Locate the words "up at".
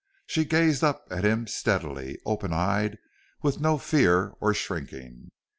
0.83-1.23